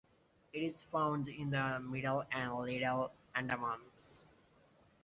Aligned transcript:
It 0.51 0.63
is 0.63 0.81
found 0.91 1.27
in 1.27 1.51
the 1.51 1.79
Middle 1.79 2.25
and 2.31 2.55
Little 2.57 3.11
Andamans. 3.35 4.23